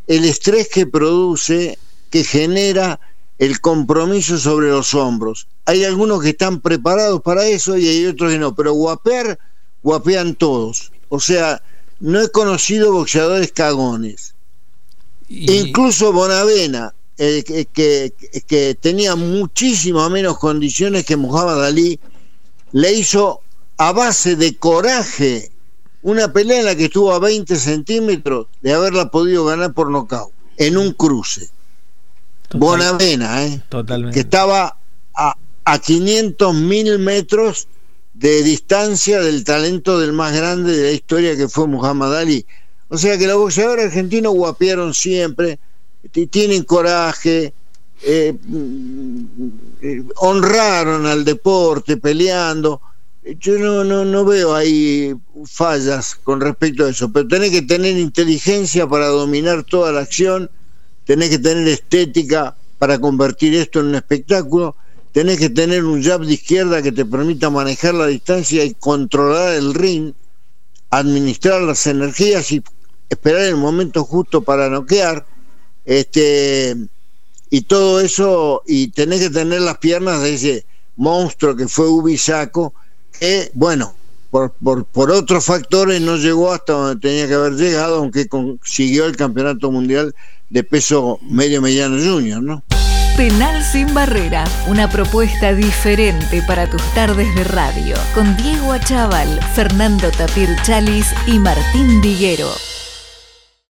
[0.07, 1.77] el estrés que produce,
[2.09, 2.99] que genera
[3.39, 5.47] el compromiso sobre los hombros.
[5.65, 9.39] Hay algunos que están preparados para eso y hay otros que no, pero guapear,
[9.83, 10.91] guapean todos.
[11.09, 11.61] O sea,
[11.99, 14.35] no he conocido boxeadores cagones.
[15.27, 18.13] Incluso Bonavena, eh, que,
[18.47, 21.99] que, tenía muchísimas menos condiciones que Muhammad Ali,
[22.71, 23.41] le hizo
[23.77, 25.51] a base de coraje
[26.01, 30.31] una pelea en la que estuvo a 20 centímetros de haberla podido ganar por nocaut,
[30.57, 31.49] en un cruce.
[32.53, 33.61] Bonavena, ¿eh?
[34.13, 34.77] que estaba
[35.15, 37.67] a, a 500 mil metros
[38.13, 42.45] de distancia del talento del más grande de la historia que fue Muhammad Ali.
[42.87, 45.59] O sea que los boxeadores argentinos guapearon siempre,
[46.09, 47.53] tienen coraje,
[48.01, 49.23] eh, mm,
[50.17, 52.81] honraron al deporte peleando.
[53.39, 57.97] Yo no, no, no veo ahí fallas con respecto a eso, pero tenés que tener
[57.97, 60.49] inteligencia para dominar toda la acción,
[61.05, 64.75] tenés que tener estética para convertir esto en un espectáculo,
[65.11, 69.55] tenés que tener un jab de izquierda que te permita manejar la distancia y controlar
[69.55, 70.13] el ring,
[70.91, 72.61] administrar las energías y
[73.09, 75.25] esperar el momento justo para noquear
[75.85, 76.75] este,
[77.49, 80.65] y todo eso, y tenés que tener las piernas de ese
[80.95, 82.73] monstruo que fue Ubisaco,
[83.19, 83.93] que, bueno,
[84.31, 89.05] por, por, por otros factores no llegó hasta donde tenía que haber llegado, aunque consiguió
[89.05, 90.13] el campeonato mundial
[90.49, 92.63] de peso medio mediano junior, ¿no?
[93.15, 100.11] Penal sin barrera, una propuesta diferente para tus tardes de radio, con Diego Achával, Fernando
[100.11, 102.49] Tapir Chalis y Martín Viguero.